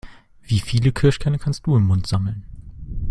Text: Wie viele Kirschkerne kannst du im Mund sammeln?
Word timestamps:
Wie 0.41 0.59
viele 0.59 0.91
Kirschkerne 0.91 1.37
kannst 1.37 1.67
du 1.67 1.75
im 1.77 1.83
Mund 1.83 2.07
sammeln? 2.07 2.41